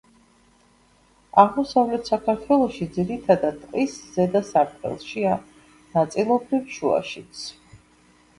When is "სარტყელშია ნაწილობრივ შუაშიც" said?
4.49-7.47